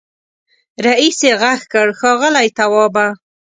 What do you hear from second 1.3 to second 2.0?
غږ کړ